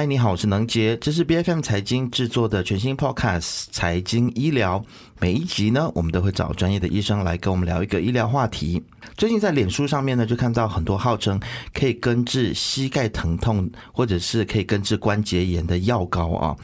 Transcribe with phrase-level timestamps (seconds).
[0.00, 4.80] 嗨，你好，我是能杰，这是 B F M 财经制作的全新 Podcast《财经医疗》。
[5.20, 8.82] 每一集呢，我们都会找专业的医生来跟我们聊一个医疗话题。
[9.16, 11.40] 最近在脸书上面呢，就看到很多号称
[11.72, 16.56] 可以根治膝盖疼痛或者是可以根治关节炎的药膏啊。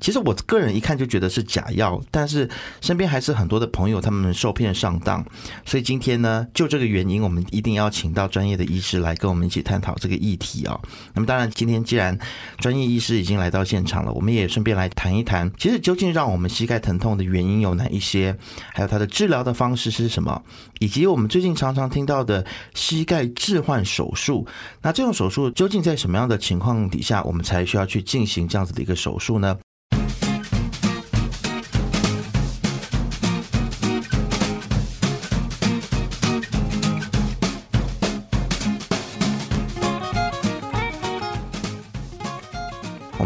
[0.00, 2.48] 其实我个人一看就觉得是假药，但是
[2.80, 5.24] 身边还是很多的朋友他们受骗上当。
[5.64, 10.78] 所以今天呢，就这个原因，我们一定要请到专业的医师来跟我们一起探讨这个议题啊。
[11.14, 12.18] 那么当然，今天既然
[12.58, 18.36] 专业医师已经来到现场了，我们也顺便来谈一谈，其实究竟让我们膝盖疼痛的原因有哪一些，
[18.72, 20.42] 还有它的治疗的方式是什么，
[20.78, 22.44] 以及我们最近常常听到的
[22.74, 24.46] 膝盖置换手术，
[24.82, 29.56] 那这种手术究竟在什么样的情况底下，我们才需要去进行这样子的一个手术呢？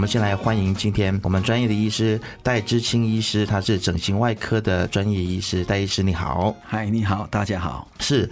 [0.01, 5.63] 们先来欢迎今天我们专业的医师戴知清医师，他是整形外科的专业医师。
[5.63, 7.87] 戴医师你好，嗨，你好，大家好。
[7.99, 8.29] 是，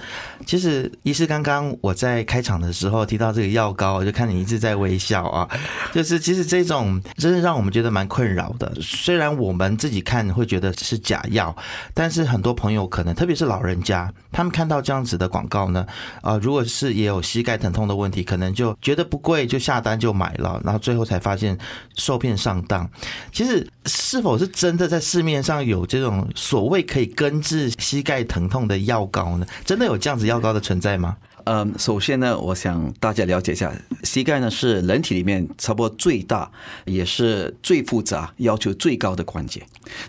[0.47, 5.47] 其实医师刚刚我在开场的时候提到这个药膏，我就看你一直在微笑啊。
[5.93, 8.73] 就是其实这种真的让我们觉得蛮困扰的。
[8.81, 11.55] 虽然我们自己看会觉得是假药，
[11.93, 15.87] 但是很多朋友可能特别是老人家，他们看到这样子的广告呢，
[16.23, 21.58] 啊，如果是也有膝盖疼痛的问题，可能就觉得不贵就下单就买了，然后最后才发现。
[21.97, 22.89] 受骗上当，
[23.33, 29.47] 其实是否是真的在市面上有这种所谓可以根治膝盖疼痛的药膏呢？
[29.65, 31.17] 真的有这样子药膏的存在吗？
[31.45, 36.51] 嗯，首先呢，我想大家了解一下，膝盖呢是人体里面差不多最大，
[36.85, 39.63] 也是最复杂、要求最高的关节。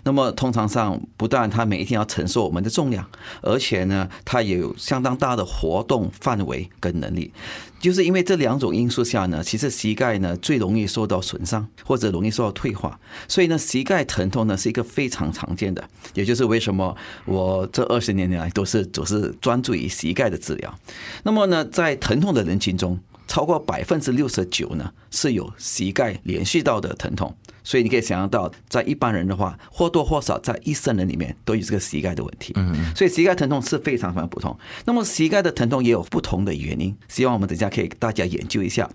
[0.04, 3.08] 那么通常上，不但它每一天要承受我们的重量，
[3.40, 7.32] 而且呢，它也有相当大的活动范围跟能力。
[7.80, 15.82] 就是因为这两种因素下呢，其实膝盖呢最容易受到损伤，或者容易受到退化，所以呢，膝盖疼痛呢是一个非常常见的。
[16.14, 20.78] 也就是为什么我这二十年来都是总是专注于膝盖的治疗。
[21.22, 27.34] 那么呢，在疼痛的人群中，超过百分之六十九呢是有膝盖连续到的疼痛。
[27.62, 32.52] 所以你可以想象到，在一般人的话，或多或少在一生人里面都有这个膝盖的问题。
[32.56, 34.56] 嗯，所以膝盖疼痛是非常非常普通。
[34.86, 38.88] 那么膝盖的疼痛也有不同的原因，希望我们等下可以大家研究一下，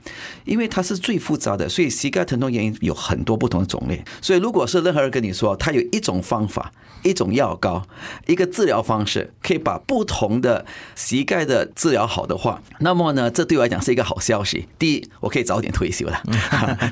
[0.45, 4.03] 因为它是最复杂的，所以膝盖疼痛原因有很多不同的种类。
[4.21, 6.71] 所以如果是任何人跟你说，他有一种方法、
[7.03, 7.85] 一种药膏、
[8.25, 10.65] 一个治疗方式，可以把不同的
[10.95, 14.67] 膝盖的治疗好的话，那么呢，这对我来讲是一个好消息。
[14.79, 16.19] 第一，我可以早点退休了；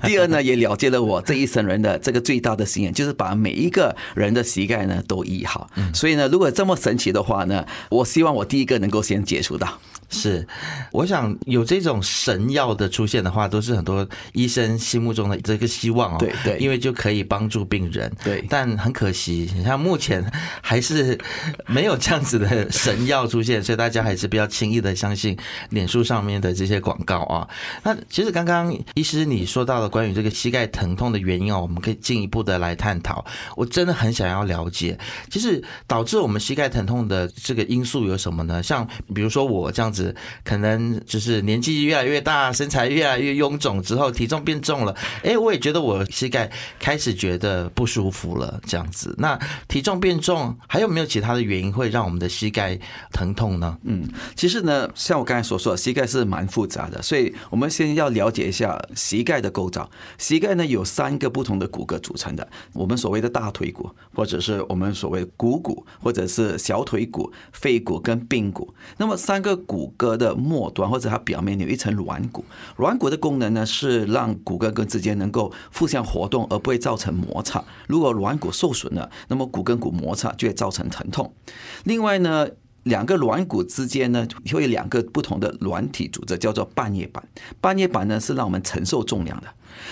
[0.04, 1.63] 第二呢，也了解了我这一生。
[1.66, 9.80] 人的这个最大的心愿就是把每一个人的膝盖呢都医好，所以呢，如果这么神奇的话呢，我希望我第一个能够先接触到。
[10.14, 10.48] 是，
[10.92, 16.18] 我想有这种神药的出现的话，都是很多医生心目中的这个希望哦。
[16.20, 18.10] 对对，因为就可以帮助病人。
[18.24, 20.24] 对，但很可惜，你看目前
[20.62, 21.20] 还是
[21.66, 25.36] 没有这样子的神药出现，所以大家还是不要轻易的相信
[25.72, 27.50] 脸书上面的这些广告啊。
[27.82, 33.26] 那其实刚刚医师你说到了关于这个膝盖疼痛的原因哦，我们可以进一步的来探讨。
[33.58, 34.96] 我真的很想要了解，
[35.32, 38.62] 其实导致我们膝盖疼痛的这个因素有什么呢？
[38.62, 40.03] 像比如说我这样子。
[40.44, 44.96] 可能就是年纪越来越大，身材越来越臃肿之后，体重变重了。
[45.24, 46.50] 哎，我也觉得我膝盖
[46.80, 49.14] 开始觉得不舒服了，这样子。
[49.20, 49.38] 那
[49.68, 52.80] 体重变重，还有没有其他的原因会让我们的膝盖
[53.12, 53.78] 疼痛呢？
[53.84, 59.90] 嗯，其实呢，像我刚才所说的，膝盖是蛮复杂的，所以我们先要了解一下膝盖的构造。
[60.18, 68.74] 膝盖呢有三个不同的骨骼组成的，我们所谓的大腿骨，或者是我们所谓股骨，或者是小腿骨、肺骨跟髌骨。
[68.98, 69.93] 那么三个骨。
[69.98, 72.44] 骨骼的末端或者它表面有一层软骨，
[72.78, 77.64] 软骨的功能呢是让骨跟跟之间能够互相活动，而不会造成摩擦。
[77.88, 81.34] 如果软骨受损了，那么骨跟骨摩擦就会造成疼痛。
[81.84, 82.48] 另外呢，
[82.84, 87.24] 两个软骨之间呢会有两个不同的软体组织，叫做半月板。
[87.62, 89.48] 半月板呢是让我们承受重量的。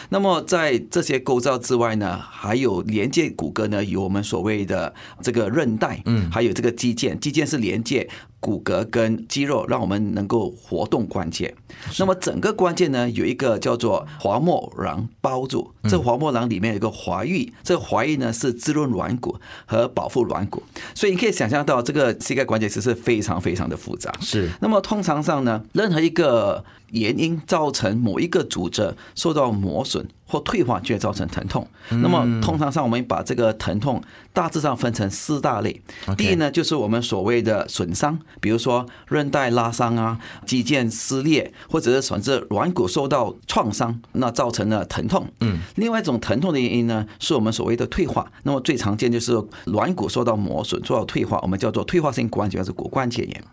[0.09, 8.09] 那么在这些构造之外呢，还有连接骨骼呢，有我们所谓的这个韧带，嗯，还有这个肌腱，肌腱是连接。
[8.41, 11.53] 骨骼跟肌肉让我们能够活动关节，
[11.99, 19.37] 那么整个关节呢有一个叫做滑膜囊包住，这滑膜囊里面有一个滑液，这个滑液呢是滋润软骨
[19.67, 20.63] 和保护软骨，
[20.95, 24.11] 所以你可以想象到这个膝盖关节其实非常非常的复杂。
[24.19, 30.07] 是，那么通常上呢，任何一个原因造成某一个组织受到磨损。
[30.31, 31.67] 或退化就会造成疼痛。
[31.89, 34.01] 那么通常上我们把这个疼痛
[34.31, 35.81] 大致上分成四大类。
[36.15, 45.27] 第一呢，就是我们所谓的损伤，比如说韧带拉伤啊、肌腱撕裂，或者是甚至软骨受到创伤，那造成了疼痛。
[45.41, 45.59] 嗯。
[45.75, 48.31] 另外一种疼痛的原因呢，是我们所谓的退化。
[48.43, 49.33] 那么最常见就是
[49.65, 53.43] 软骨受到磨损、受到退化，我们叫做退化性关节，是骨关节炎。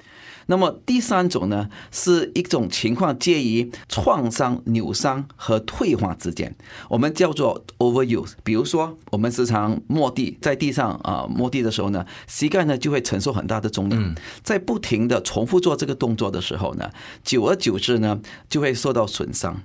[0.50, 6.56] 那么第三种呢，是一种情况介于创伤、扭伤和退化之间，
[6.88, 8.32] 我们叫做 overuse。
[8.42, 16.90] 比如说，我们时常摸地，在地上啊摸地的时候呢，膝盖呢就会承受很大的重量，在不停的重复做这个动作的时候呢，
[17.22, 18.18] 久而久之呢，
[18.48, 19.60] 就会受到损伤。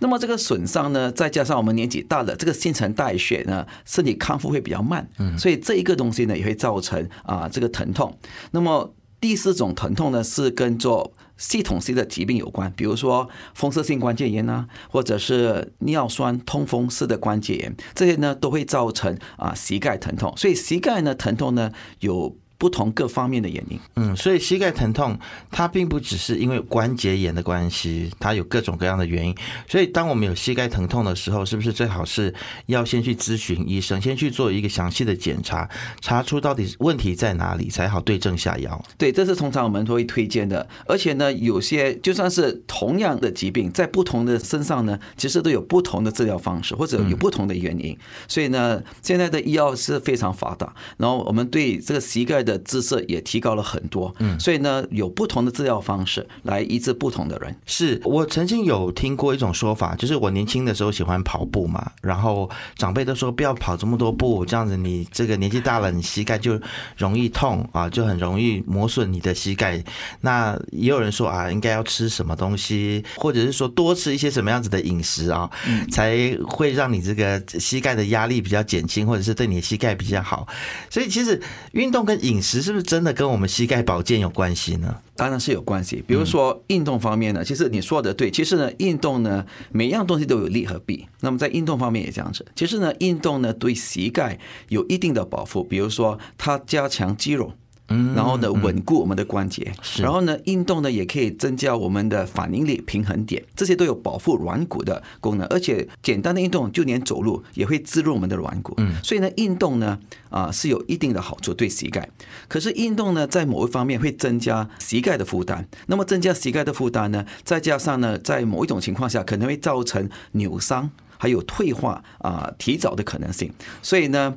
[0.00, 8.18] 那么这个损伤呢，再加上我们年纪大了，这个新陈代谢呢，身体康复会比较慢，所以这一个东西呢，也会造成啊这个疼痛。
[8.50, 8.94] 那么
[9.26, 20.32] 第四种疼痛呢，是跟做系统性的疾病有关，比如说风湿性关节炎啊，或者是尿酸痛风式的关节炎，这些呢都会造成啊膝盖疼痛。
[20.36, 22.36] 所以膝盖呢疼痛呢有。
[22.58, 25.18] 不同各方面的原因，嗯，所以膝盖疼痛
[25.50, 29.34] 它并不只是因为关节炎的关系，它有各种各样的原因。
[29.68, 35.68] 所以当我们有膝盖疼痛的时候，是不是最好是要先去咨询医生，先去做一个详细的检查，
[36.00, 38.82] 查出到底问题在哪里，才好对症下药？
[38.96, 40.66] 对，这是通常我们都会推荐的。
[40.86, 47.94] 而且呢，有些就算是同样的疾病，在不同的身上呢，其实都有不同的治疗方式，或者有不同的原因。
[48.26, 52.45] 所以呢，现在的医药是非常发达，然后我们对这个膝盖。
[52.46, 57.54] 的姿色也提高了很多，嗯，所以呢，有不同的治疗方式来医治不同的人。
[57.66, 66.58] 是我曾经有听过一种说法，就是我年轻的时候喜欢跑步嘛，然后长辈都说不要跑这么多步，这样子你这个年纪大了，你膝盖就
[66.96, 69.82] 容易痛啊，就很容易磨损你的膝盖。
[70.20, 75.50] 那也有人说啊，应该要吃什么东西，或者是说多吃一些什么样子的饮食啊，
[75.90, 80.46] 才会让你这个膝盖的压力比较减轻，或者是对你的膝盖比较好。
[80.88, 81.40] 所以其实
[81.72, 84.94] 运动跟饮饮食是不是真的跟我们膝盖保健有关系呢？
[85.16, 86.04] 当然是有关系。
[86.06, 88.30] 比如说运动方面呢，其实你说的对。
[88.30, 91.06] 其实呢，运动呢，每样东西都有利和弊。
[91.20, 92.44] 那么在运动方面也这样子。
[92.54, 94.38] 其实呢，运动呢对膝盖
[94.68, 95.64] 有一定的保护。
[95.64, 97.52] 比如说它加强肌肉。
[97.88, 105.46] 嗯，然后呢，稳固我们的关节，然后呢，运动呢也可以增加我们的反应力、平衡点，这些都有保护软骨的功能。
[105.46, 108.74] 而且简单的运动，就连走路也会滋润我们的软骨。
[108.78, 109.98] 嗯，所以呢，运动呢
[110.30, 112.08] 啊是有一定的好处对膝盖。
[112.48, 115.68] 可是运动呢，在某一方面会增加膝盖的负担。
[115.86, 123.52] 那么增加膝盖的负担呢，再加上呢，在某一种情况下可能会造成扭伤，还有退化啊提早的可能性。
[123.80, 124.36] 所以呢。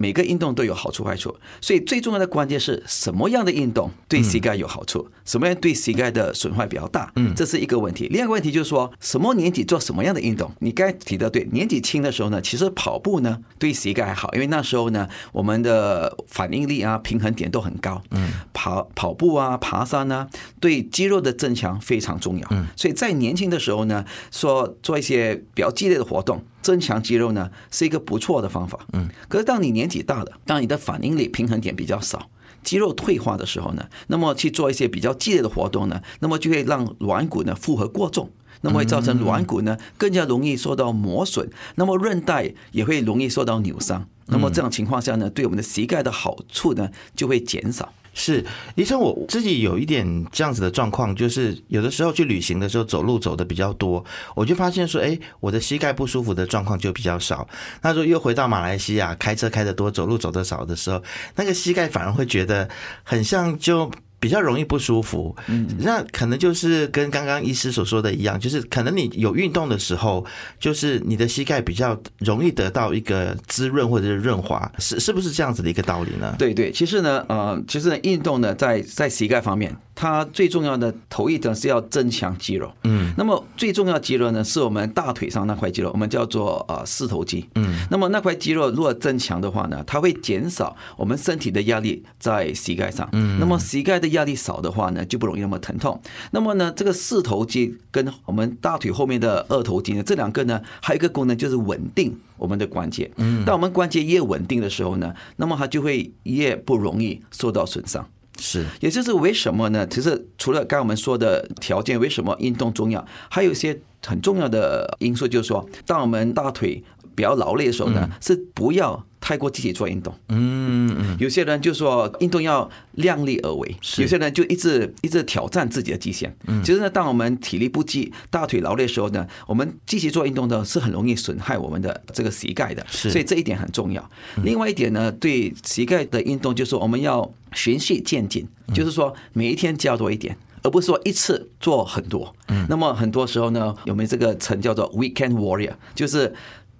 [0.00, 8.08] 每个运动都有好处坏处，所以最重要的关键是什么样的运动对膝盖有好处，什么样对膝盖的损坏比较大，嗯，这是一个问题。
[8.08, 10.50] 另一个问题就是说，什么年纪做什么样的运动？
[10.60, 20.26] 你该提的对，年纪轻的时候呢，其实跑步呢对膝盖还好，因为那时候呢，我们的反应力啊、平衡点都很高，嗯，跑跑步啊、爬山啊，
[20.60, 26.44] 对肌肉的增强非常重要，嗯，所以在年轻的时候呢，说做一些比较激烈的活动。
[26.62, 32.28] 增强肌肉呢是一个不错的方法，嗯，可是当你年纪大了，当你的反应力、平衡点比较少，
[32.62, 38.30] 肌肉退化的时候呢，那么去做一些比较激烈的活动呢，那么就会让软骨呢负荷过重，
[38.60, 47.94] 那么会造成软骨呢更加容易受到磨损，那么韧带也会容易受到扭伤，那么这种情况下呢，对我们的膝盖的好处呢就会减少。
[48.12, 54.04] 是医生，我自己有一点这样子的状况，就是有的时候去旅行的时候走路走的比较多，
[54.34, 57.48] 我就发现说，哎，我的膝盖不舒服的状况就比较少。
[57.82, 61.02] 那时候又回到马来西亚，开车开的多，走路走的少的时候，
[61.36, 62.68] 那个膝盖反而会觉得
[63.02, 63.90] 很像就。
[64.20, 70.24] 比较容易不舒服，嗯，那可能就是跟刚刚医师所说的一样，就是可能你有运动的时候，
[70.60, 76.36] 就是你的膝盖比较容易得到一个滋润或者是润滑，是是不是这样子的一个道理呢？
[76.38, 79.74] 对对，其实呢，呃，其实呢，运动呢，在在膝盖方面。
[79.92, 96.00] 它最重要的头一等是要增强肌肉，嗯，那么最重要肌肉呢，是我们大腿上那块肌肉，我们叫做呃四头肌，嗯，那么那块肌肉如果增强的话呢，它会减少我们身体的压力在膝盖上，嗯，那么膝盖的压力少的话呢，就不容易那么疼痛。
[96.30, 108.06] 那么呢，这个四头肌跟我们大腿后面的二头肌呢，这两个呢，还有一个功能就是稳定我们的关节，嗯，当我们关节越稳定的时候呢，那么它就会越不容易受到损伤。
[108.38, 109.86] 是，也就是为什么呢？
[109.86, 113.04] 其实除了刚我们说的条件，为什么运动重要？
[113.28, 116.82] 还有一些很重要的因素，就是说，当我们大腿。
[117.12, 120.12] 比较劳累的时候呢，是不要太过积极做运动。
[120.26, 126.36] 嗯嗯，有些人就说运动要量力而为，有些人就一直一直挑战自己的极限。
[126.48, 132.84] 嗯，其实呢，当我们体力不济、大腿劳累的时候呢，我们积极做运动呢，是很容易损害我们的这个膝盖的。
[132.90, 134.10] 是所以这一点很重要。
[134.42, 138.44] 另外一点呢，对膝盖的运动就是我们要循序渐进，
[138.74, 140.36] 就是说每一天加多一点。
[140.62, 146.30] 而不是说一次做很多，嗯，那么很多时候呢，有没有这个词叫做 weekend warrior，就是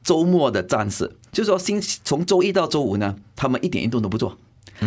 [0.02, 4.36] 周末的战士，就是说星从周一到周五呢，他们一点运动都不做，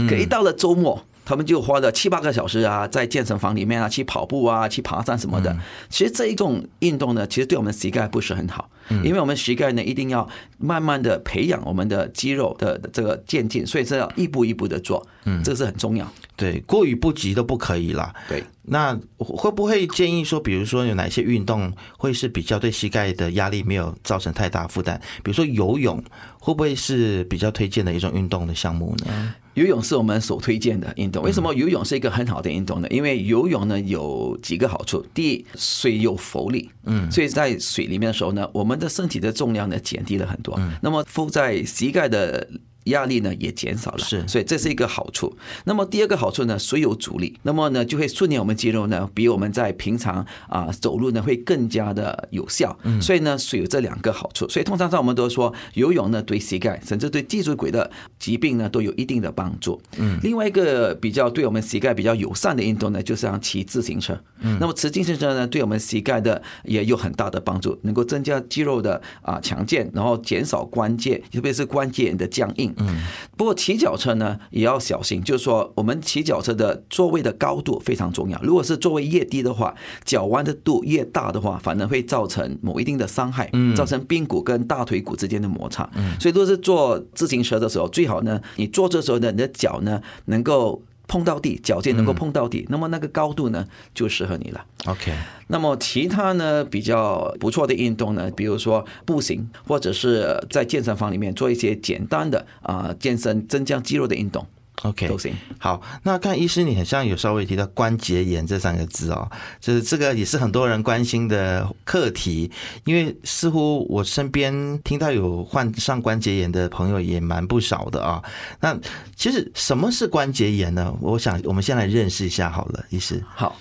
[0.09, 5.55] 可一到了周末，他们就花了七八个小时啊，在健身房里面啊去跑步啊，去爬山什么的。
[5.89, 8.69] 其实这一种运动呢，其实对我们膝盖不是很好，
[9.03, 10.27] 因为我们膝盖呢一定要
[10.57, 16.05] 慢慢的培养我们的肌肉的这个渐进，所以这要一步一步的做，嗯，这个是很重要。
[16.35, 18.13] 对，过于不及都不可以啦。
[18.27, 24.99] 对，那会不会建议说，比如说有哪些运动会是比较对膝盖的压力没有造成太大负担？
[25.23, 26.03] 比如说游泳，
[26.39, 29.35] 会不会是比较推荐的一种运动的项目呢？
[29.53, 31.23] 游泳是我们所推荐的运动。
[31.23, 32.87] 为什么游泳是一个很好的运动呢？
[32.89, 35.05] 因为游泳呢有几个好处。
[35.13, 40.59] 第一，水有浮力，嗯，所以在水里面的时候呢，我们的身体的重量呢减低了很多。
[40.81, 42.47] 那么浮在膝盖的。
[42.85, 45.35] 压力呢也减少了，是，所以这是一个好处。
[45.65, 52.77] 那么第二个好处呢，水有阻力，那么呢就会训练我们肌肉呢，比我们在平常啊走路呢会更加的有效。
[52.83, 54.47] 嗯所以呢，水有这两个好处。
[54.49, 59.81] 所以通常上我们都说游泳呢对膝盖甚至对脊椎骨的疾病呢都有一定的帮助。
[59.97, 64.19] 嗯，另外一个比较对我们膝盖比较友善的运动呢，就是像骑自行车。
[64.41, 72.72] 嗯，那么骑自行车呢，对我们膝盖的也有很大的帮助，能够增加肌肉的啊强健，然后减少关节，特别是关节的僵硬。
[72.77, 72.97] 嗯，
[73.37, 78.39] 不过骑脚车呢也要小心，就是说我们骑脚车的座位的高度非常重要。
[78.41, 85.89] 如果是座位越低的话，脚弯的度越大的话，反而会造成某一定的伤害，造成髌骨跟大腿骨之间的摩擦。
[86.19, 90.81] 所以，如果是坐自行车的时候，最好呢，你坐的时候呢，你的脚呢能够。
[91.07, 94.65] 碰到地，脚尖能够碰到地，那么那个高度呢就适合你了。
[94.85, 95.13] OK，
[95.47, 104.45] 那么其他呢比较不错的运动呢，比如说步行，或者是在健身房里面做一些简单的啊健身增加肌肉的运动。
[104.81, 105.33] OK，都行。
[105.59, 109.29] 好，那看医师，你很像有稍微提到关节炎这三个字哦，
[109.61, 112.51] 就是这个也是很多人关心的课题，
[112.83, 118.21] 因为似乎我身边听到有患上关节炎的朋友也蛮不少的啊。
[118.59, 118.77] 那
[119.15, 120.93] 其实什么是关节炎呢？
[120.99, 123.23] 我想我们先来认识一下好了，医师。
[123.35, 123.55] 好，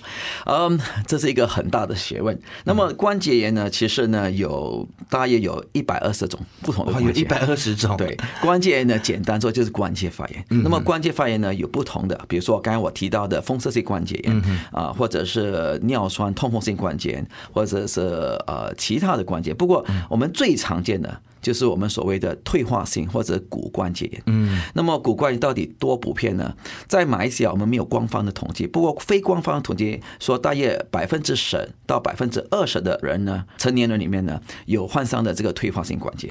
[0.45, 2.37] 嗯，这是一个很大的学问。
[2.65, 7.95] 那么关节炎呢，其实呢有大约有一百二十种不同的关节，有一百二十种。
[7.95, 10.43] 对，关节炎呢简单说就是关节发炎。
[10.49, 14.41] 那么关节发炎呢有不同的，比如说刚才我提到的风湿性关节炎
[14.71, 18.01] 啊，或者是尿酸痛风性关节炎，或者是
[18.47, 19.53] 呃其他的关节。
[19.53, 21.19] 不过我们最常见的。
[21.43, 24.23] 就是我们所谓的退化性或者骨关节炎。
[24.25, 26.55] 嗯，那么骨关节到底多普遍呢？
[26.87, 36.29] 在马来西亚我们没有官方的统计，不过非官方的统计说，大约百分之十到百分之二十的人呢，成年人里面呢有患上的这个退化性关节。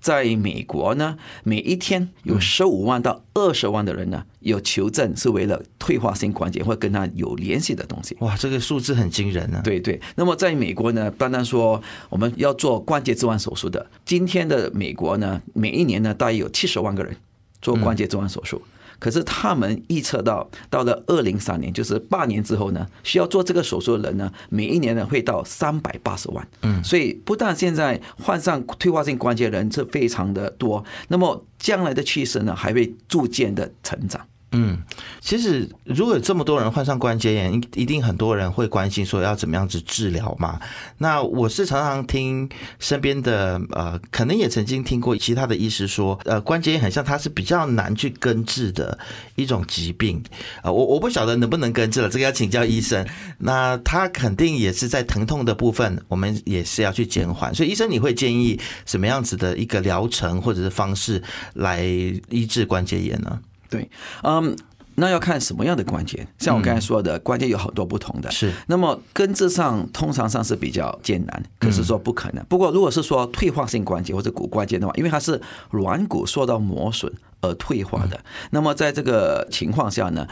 [0.00, 8.16] 在美国呢，每一天有十五万到二十万的人呢有求证是为了退化性关节或跟他有联系的东西。
[8.20, 9.60] 哇，这个数字很惊人啊！
[9.62, 10.00] 对对。
[10.16, 14.53] 那么在美国呢，单单说我们要做关节置换手术的，今天的。
[14.72, 17.16] 美国呢，每一年呢，大约有七十万个人
[17.60, 18.60] 做关节置换手术。
[19.00, 26.48] 可是他们预测到，到了二零三年，就是八年之后呢，需要做这个手术的人呢，每一年呢会到三百八十万。
[26.62, 34.24] 嗯，所以不但现在患上退化性关节人是非常的多，那么将来的趋势呢，还会逐渐的成长。
[34.56, 34.78] 嗯，
[35.20, 40.60] 其实如果有这么多人患上关节炎，一定很多人会关心说要怎么样子治疗嘛。
[40.98, 48.96] 那我是常常听身边的呃，可能也曾经听过其他的医师说，呃，关节炎很像它是比较难去根治的
[49.34, 50.22] 一种疾病
[50.62, 50.70] 啊。
[50.70, 53.04] 我我不晓得能不能根治了，这个要请教医生。
[53.38, 57.52] 那他肯定也是在疼痛的部分，我们也是要去减缓。
[57.52, 61.20] 所以医生，你会建议什么样子的一个疗程或者是方式
[61.54, 63.40] 来医治关节炎呢？
[63.74, 63.90] 对，
[64.22, 64.56] 嗯，
[64.96, 68.52] 那要看什么样的关节，像我刚才说的，关节有很多不同的，是。
[68.68, 72.44] 那么根治上通常上是比较艰难，可是说不可能。
[72.46, 75.40] 不过如果是说退化性关节或者骨关节的话，因为它是
[75.70, 80.26] 软骨受到磨损而退化的，那么在这个情况下呢，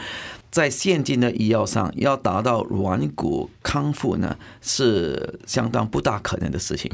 [0.49, 6.89] 在现今的医药上要达到软骨康复呢，是相当不大可能的事情。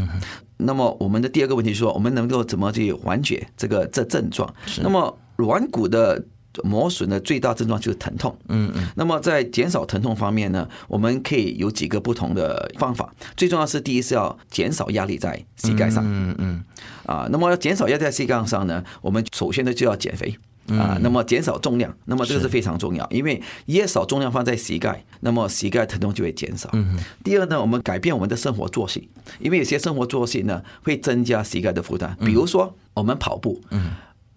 [0.58, 4.54] 那么我们的第二个问题是说，我们能够怎么去缓解这个这症状？
[4.82, 6.22] 那么软骨的
[6.64, 8.38] 磨损的最大症状就是疼痛。
[8.48, 8.88] 嗯嗯。
[8.96, 13.14] 那么在减少疼痛方面呢，我们可以有几个不同的方法。
[13.36, 16.04] 最重要是第一是要减少压力在膝盖上。
[16.06, 16.64] 嗯嗯。
[17.06, 17.28] 啊。
[17.32, 20.38] 那么要减少压在膝盖上呢，我们首先呢就要减肥。
[20.70, 26.70] 啊，那么减少重量，那么这个是非常重要，因为越少重量放在膝盖，那么膝盖疼痛就会减少。
[26.74, 33.60] 嗯第二呢，我们改变我们的生活作息，因为有些生活作息呢会增加膝盖的负担，比如说我们跑步，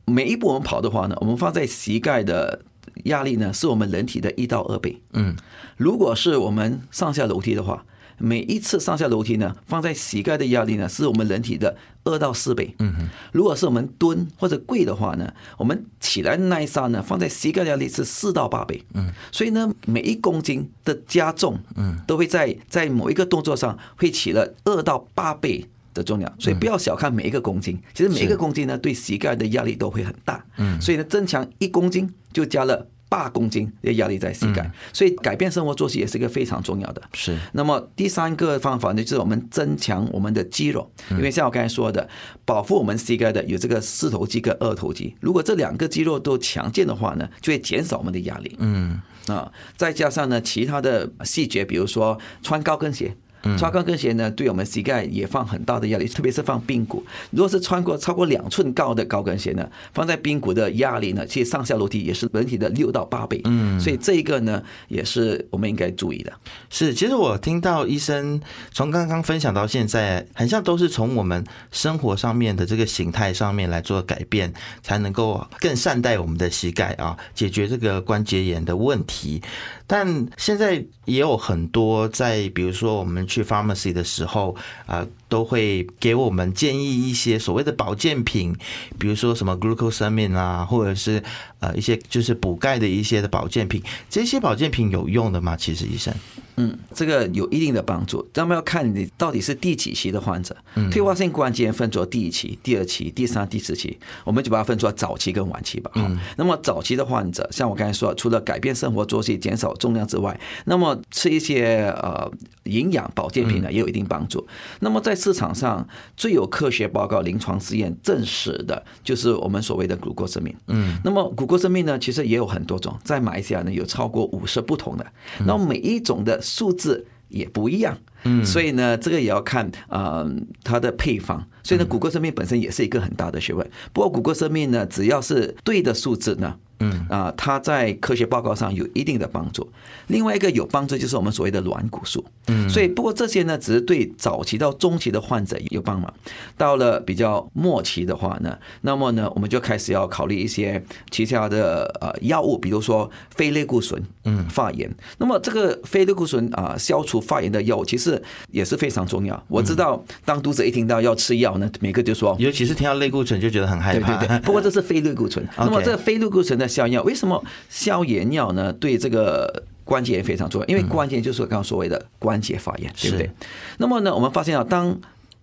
[0.05, 2.63] 每一步我们跑的话呢，我们放在膝盖的
[3.05, 5.01] 压力呢是我们人体的一到二倍。
[5.13, 5.37] 嗯，
[5.77, 7.85] 如果是我们上下楼梯的话。
[8.19, 12.73] 每一次上下楼梯呢，放在膝盖的压力呢，是我们人体的二到四倍。
[12.79, 18.85] 嗯哼，如果是我们蹲或者跪的话呢，我们起来的那一刹呢，放在膝盖的压力是四到八倍。
[18.95, 26.33] 嗯，所以呢，每一公斤的加重，嗯，都会在在某一个动作上会起了二到八倍的重量。
[26.39, 30.45] 所以不要小看每一个公斤，其实每一个公斤呢，对膝盖的压力都会很大。
[30.57, 32.89] 嗯，所以呢，增强一公斤就加了。
[33.13, 37.03] 八公斤的压力在膝盖，所以改变生活作息也是一个非常重要的。
[37.13, 37.37] 是。
[37.53, 42.09] 那么第三个方法呢，就是我们增强我们的肌肉，因为像我刚才说的，
[42.47, 48.57] 保护我们膝盖的有这个四头肌跟二头肌，如果这两个肌肉都强健的话呢，就会减少我们的压力。
[48.59, 48.99] 嗯。
[49.27, 53.15] 啊，再加上呢，其他的细节，比如说穿高跟鞋。
[53.59, 57.05] 穿高跟鞋呢，对我们膝盖也放很大的压力，特别是放髌骨。
[57.31, 63.41] 如果是穿过超过两寸高的高跟鞋呢，放在髌骨的压力呢，其实上下楼梯也是人体的六到八倍。
[63.45, 66.33] 嗯，所以这一个呢，也是我们应该注意的。
[66.71, 68.41] 是，其实我听到医生
[68.73, 79.43] 从刚刚分享到现在，很像都是从我们生活上面的这个形态上面来做改变，才能够更善待我们的膝盖啊，解决这个关节炎的问题。
[79.87, 84.55] 但现在也有很多在，比如说我们去 pharmacy 的时候
[84.87, 85.07] 啊。
[85.33, 88.55] 都会给我们建议一些所谓的保健品，
[88.99, 91.23] 比如说什么 glucosamine 啊，或者是
[91.61, 93.83] 呃一些就是补钙的一些的保健品。
[94.11, 95.57] 这些保健品有用的吗？
[95.57, 96.13] 其实医生，
[96.57, 98.29] 嗯，这个有一定的帮助。
[98.35, 100.55] 那么要看你到底是第几期的患者。
[100.91, 105.91] 退化性关节炎分作第一期、第二期、第三、第四期，我们就把它分作早期跟晚期吧。
[105.95, 112.31] 嗯，那么早期的患者，像我刚才说，除了改变生活作息、减少重量之外，那么吃一些呃
[112.65, 114.47] 营养保健品呢，也有一定帮助。
[114.81, 115.87] 那么在市场上
[116.17, 120.53] 最有科学报告、临床试验证实的，就是我们所谓的谷歌生命。
[120.67, 125.07] 嗯，那么谷歌生命呢，其实也有很多种，在马来西亚呢有超过五十不同的，
[125.47, 127.97] 那么每一种的数字也不一样。
[128.25, 130.27] 嗯，所以呢，这个也要看啊
[130.65, 131.47] 它的配方。
[131.63, 133.69] 所以呢，谷歌生命本身也是一个很大的学问。
[133.93, 136.57] 不过谷歌生命呢，只要是对的数字呢。
[136.83, 139.69] 嗯啊，它在科学报告上有一定的帮助。
[140.09, 142.25] 另外一个有帮助就是我们所谓的软骨素。
[142.49, 146.13] 嗯，所以不过这些呢，只是对早期到中期的患者有帮忙。
[146.57, 154.93] 到了比较末期的话呢，那么呢，我们就开始要考虑一些其他的呃药物，比如说非类固醇，嗯，发炎。
[155.19, 159.41] 那么这个非类固醇啊，消除发炎的药物其实也是非常重要。
[159.49, 164.19] 我知道，当读者一听到要吃药呢，每个就说，尤其是听到类固醇就觉得很害怕。
[164.19, 164.41] 对对对。
[164.41, 165.47] 不过这是非类固醇。
[165.57, 168.73] 那么这个非类固醇的消炎药为什么消炎药呢？
[168.73, 173.31] 对这个关节炎非常重要，因为关节就是刚刚所谓的关节发炎，对不对？
[173.79, 174.99] 那么呢，我们发现啊，当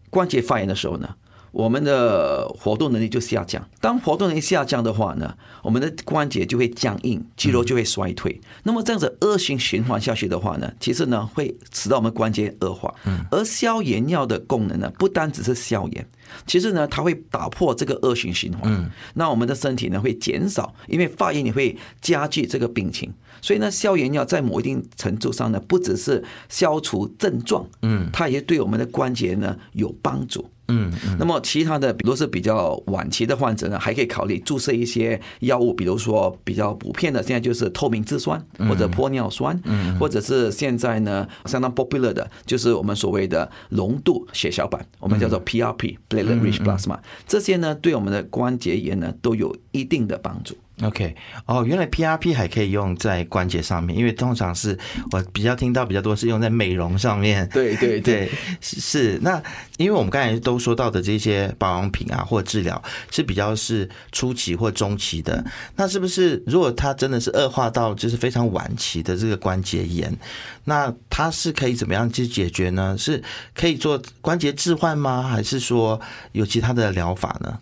[0.10, 1.16] 关节发炎的时候呢，
[1.52, 3.68] 我们的活动能力就下降。
[3.82, 8.40] 当活动能力下降的话呢，我们的关节就会僵硬，肌肉就会衰退。
[8.64, 12.94] 那么这样子恶性循环下去的话呢，其实呢会使到我们关节恶化。
[13.32, 16.08] 而消炎药的功能呢，不单只是消炎。
[16.46, 18.62] 其实呢，它会打破这个恶性循环。
[18.72, 23.12] 嗯，那我们的身体呢会减少，因为发炎也会加剧这个病情。
[23.42, 30.48] 所以呢，消炎药在某一定程度上呢，不只是消除症状，嗯，它也对我们的关节呢有帮助。
[30.70, 50.56] 嗯，那么其他的，比如是比较晚期的患者呢，还可以考虑注射一些药物，比如说比较普遍的，现在就是透明质酸或者玻尿酸，嗯，或者是现在呢相当 popular 的，就是我们所谓的浓度血小板，我们叫做 PRP（platelet-rich plasma），这些呢对我们的关节炎呢都有一定的帮助。
[50.82, 51.14] OK，
[51.46, 54.78] 哦，原来 PRP 还可以用在关节上面，因为通常是
[55.12, 57.48] 我比较听到比较多是用在美容上面。
[57.50, 59.42] 对对对，是那
[59.78, 65.44] 因为我们刚才都说到的这些保养品啊或治疗是比较是初期或中期的，
[65.76, 70.16] 那是不是如果它真的是恶化到就是非常晚期的这个关节炎，
[70.64, 72.96] 那它是可以怎么样去解决呢？
[72.98, 73.22] 是
[73.54, 75.24] 可以做关节置换吗？
[75.24, 76.00] 还是说
[76.32, 77.60] 有其他的疗法呢？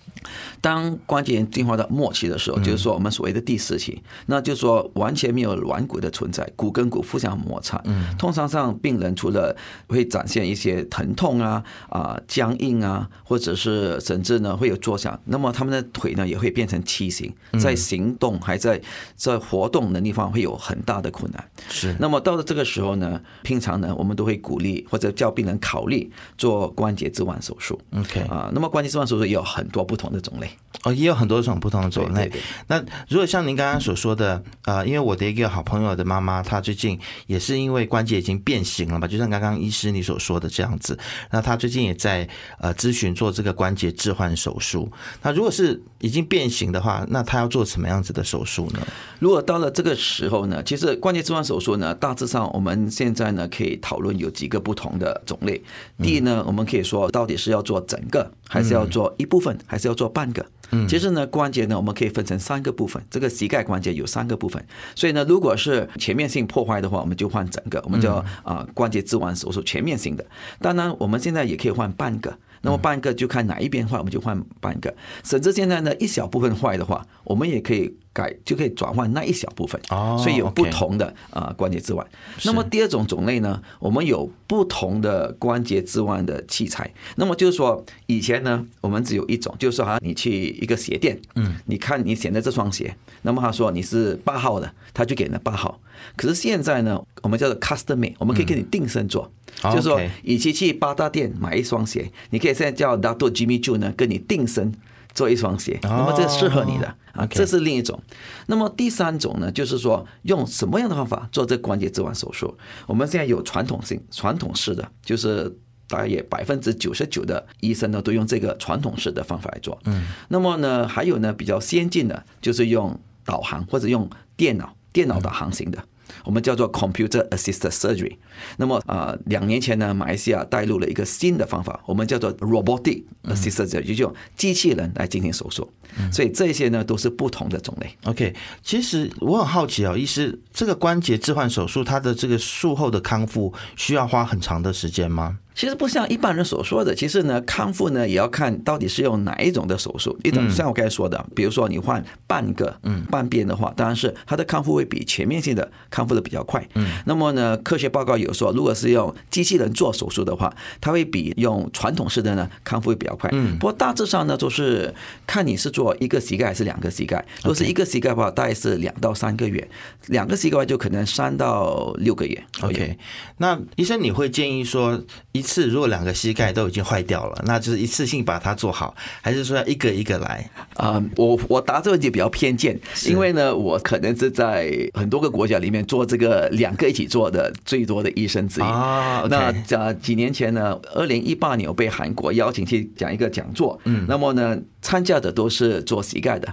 [0.62, 7.82] 当关节炎进化到末期的时候，就是说我们所谓的第四期，那就是说完全没有软骨的存在，骨跟骨互相摩擦。
[7.86, 9.56] 嗯，通常上病人除了
[9.88, 18.82] 会展现一些疼痛啊、啊僵硬啊，或者是甚至呢会有坐下，那么他们的腿呢也会变成畸形，在行动还在
[19.16, 21.50] 在活动能力方会有很大的困难。
[21.70, 21.96] 是。
[22.00, 27.80] 那么到了这个时候呢，平常呢我们都会鼓励或者叫病人考虑做关节置换手术。
[27.96, 30.50] OK 啊，那么关节置换手术也有很多不同的种类。
[30.84, 32.42] 哦，也有很多种不同的种类对对对。
[32.68, 40.98] 那如果像您刚刚所说的，呃，因为我的一个好朋友的妈妈，她最近也是因为关节已经变形了嘛，就像刚刚医师你所说的这样子。
[41.32, 42.28] 那她最近也在
[42.60, 44.90] 呃咨询做这个关节置换手术。
[45.24, 48.80] 那如果是已经变形的话，那她要做什么样子的手术呢？
[49.20, 55.60] 如果到了这个时候呢，其实关节置换手术呢，大致上我们现在呢可以讨论有几个不同的种类。
[56.04, 60.46] 第一呢，我们可以说到底是要做整个，还是要做一部分，还是要做半个？
[60.70, 64.62] 嗯其实呢，关节呢我们可以分成三个部分，这个膝盖关节有三个部分，
[64.96, 70.26] 所以呢，如果是全面性破坏的话，我们就换整个，我们叫啊关节置换手术全面性的。
[70.60, 72.38] 当然，我们现在也可以换半个。
[72.62, 74.94] 那么半个就看哪一边坏，我们就换半个。
[75.24, 79.80] 甚至现在呢，一小部分坏的话，我们也可以改，就可以转换那一小部分。
[79.90, 82.06] 哦所以有不同的啊、呃关节置换。
[82.44, 86.92] 那么第二种种类呢，我们有不同的关节置换的器材。
[87.18, 95.80] 那么就是说，以前呢，我们只有一种，就是说，好像你去一个鞋店，嗯，你看你选的这双鞋，那么他说你是八号的，他就给你八号。
[96.16, 104.74] 可是现在呢，我们叫做 custom made，我们可以给你定身做，哦就是说与其去八大店买一双鞋，你可以现在叫 Dato Jimmy Choo 呢跟你定身
[105.18, 108.00] 做一双鞋，那么这个适合你的啊，这是另一种。
[108.46, 112.56] 那么第三种呢，就是说用什么样的方法做这关节置换手术？
[112.86, 115.58] 我们现在有传统性、传统式的，就是。
[115.90, 119.80] 大约百分之九十九的医生呢，都用这个传统式的方法来做。
[119.86, 125.82] 嗯，那么呢，还有呢比较先进的，就是用导航或者用电脑电脑导航型的。
[126.28, 128.18] 我们叫做 computer assisted surgery。
[128.58, 135.72] 那么啊、呃两年前呢，马来西亚带入了一个新的方法，我们叫做 robotic assisted surgery，就用机器人来进行手术。
[136.12, 137.96] 所以这些呢都是不同的种类。
[138.06, 145.38] OK，其实我很好奇哦，医师，这个关节置换手术，它的这个术后的康复需要花很长的时间吗？
[145.56, 150.16] 其实不像一般人所说的，其实呢，康复呢也要看到底是用哪一种的手术。
[150.24, 156.64] 一种像我刚才说的，比如说你换半个、嗯半边的话，当然是它的康复会比全面性的康复的比较快。
[156.76, 163.28] 嗯，那么呢，科学报告有说，如果是用机器人做手术的话，它会比用传统式的呢康复会比较快。
[163.34, 164.94] 嗯，不过大致上呢，就是
[165.26, 167.24] 看你是做一个膝盖还是两个膝盖。
[167.44, 169.64] 如果是一个膝盖的话，大概是两到三个月；
[170.08, 172.44] 两个膝盖的话，就可能三到六个月。
[172.62, 172.98] OK，
[173.38, 175.00] 那医生你会建议说，
[175.34, 180.50] 一次如果两个膝盖都已经坏掉了，那就是一次性把它做好，还是说要一个一个来？
[180.74, 188.64] 啊、我我答这个问题比较偏见，因为呢，我可能是在很多个国家里面做这个两个一起做的最多的医生之一。
[188.64, 196.48] 啊那在几年前呢，二零一八年我被韩国邀请去讲一个讲座，嗯，那么呢，参加的都是做膝盖的。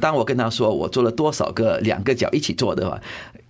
[0.00, 3.00] 当我跟他说我做了多少个两个脚一起做的话，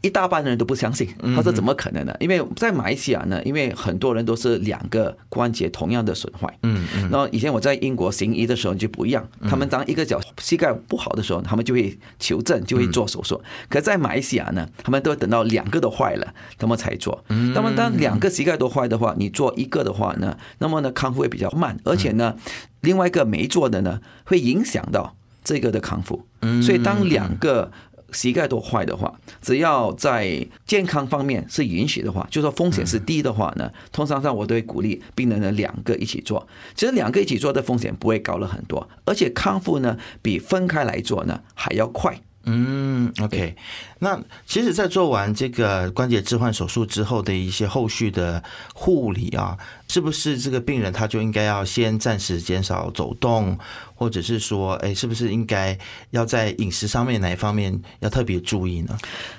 [0.02, 2.14] 一大半的人都不相信，他说怎么可能呢？
[2.20, 13.40] 因为在马来西亚呢，因为很多人都是两个关节同样的损坏，嗯嗯，然后以前我在英国行医的时候就不一样，他们当一个脚膝盖不好的时候，他们就会求证，就会做手术。
[13.68, 17.22] 可在马来西亚呢，他们都等到两个都坏了，他们才做。
[17.28, 22.34] 那么当两个膝盖都坏的话，你做一个的话呢，那么呢康复会比较慢，而且呢，
[22.80, 26.26] 另外一个没做的呢，会影响到这个的康复。
[26.62, 27.70] 所以当两个
[28.12, 36.46] 膝盖都坏的话，只要在健康方面是允许的话，就说风险是低的话呢，通常上我都会鼓励病人呢两个一起做。
[36.74, 42.20] 其实两个一起做的风险不会高了很多，而且康复呢比分开来做呢还要快。
[42.44, 43.54] 嗯，OK。
[43.98, 48.42] 那其实，在做完这个关节置换手术之后的一些后续的
[48.74, 49.58] 护理啊，
[49.90, 53.58] 是不是这个病人他就应该要先暂时减少走动，
[53.96, 55.76] 或者是说，哎，是不是应该
[56.10, 58.96] 要在饮食上面哪一方面要特别注意呢？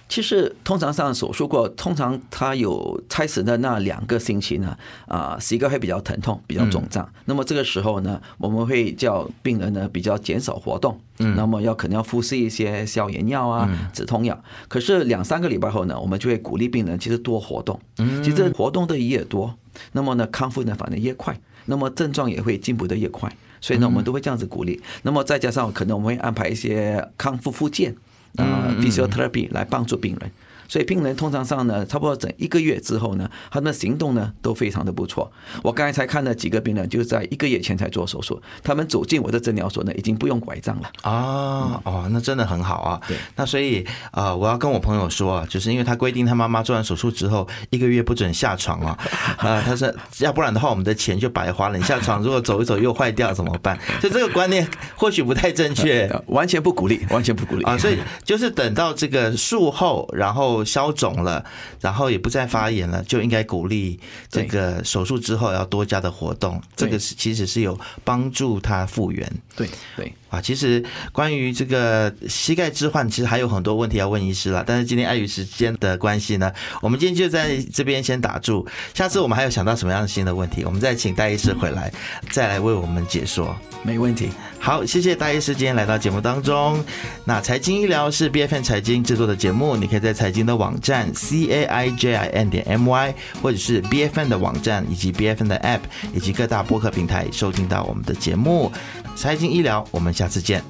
[0.10, 7.10] 其实通常上手术过，通常他有开始的那两个星期呢，啊、膝盖会比较疼痛，比较肿胀。
[7.24, 14.38] 那么这个时候呢，我们会叫病人呢比较减少活动，嗯，那么要可能要服食一些消炎药啊、止痛药。
[14.68, 19.56] 可是两三个礼拜后呢，我们就会鼓励病人其实多活动，嗯，其实活动的越多，
[19.92, 23.32] 那么呢康复呢反正越快，那么症状也会进步的越快。
[23.60, 24.82] 所以呢，我们都会这样子鼓励。
[25.04, 27.96] 那么再加上可能我们会安排一些康复复健。
[28.38, 30.32] 啊、physiotherapy 来帮助病人。
[30.72, 35.30] 所以病人通常上呢，差不多整一个月之后呢，他们的行动呢都非常的不错。
[35.62, 40.90] 我刚才才看了几个病人，就是在一个月前才做手术，他们走进我的诊疗所呢，已经不用拐杖了。
[41.02, 43.02] 啊，哦，那真的很好啊。
[43.06, 48.98] 对，那所以啊，我要跟我朋友说啊，就是因为他规定他妈妈做完手术之后一个月不准下床啊，
[49.40, 51.78] 啊， 他说要不然的话我们的钱就白花了。
[51.78, 53.78] 你下床如果走一走又坏掉怎么办？
[54.00, 56.08] 所以这个观念或许不太正确。
[56.08, 61.44] 呃完全不鼓励，完全不鼓励啊，所以就是等到这个术后，然后消肿了，
[61.80, 66.62] 然后也不再发炎了，就应该鼓励这个手术之后要多加的活动。
[66.76, 69.32] 这个是其实是有帮助他复原。
[69.56, 70.14] 对对。
[70.32, 74.64] 啊，其实关于这个膝盖置换，其实还有很多问题要问医师了。
[74.66, 78.66] 但是今天碍于时间的关系呢，我们今天就在这边先打住。
[78.94, 81.92] 下次我们还有想到什么样的新的问题，我们再请戴医师回来，
[82.32, 83.56] 再来为我们解说。
[83.84, 84.30] 没问题。
[84.60, 86.82] 好，谢谢戴医师今天来到节目当中。
[87.26, 94.20] 那财经医疗是 B F N 财经制作的节目，你可以在财经的网站 c a i j i n 点 m y，或者是 B F
[94.20, 95.80] N 的网站以及 B F N 的 App
[96.14, 98.72] 以及各大播客平台收听到我们的节目。
[99.16, 100.64] 财经医疗，我们下次见。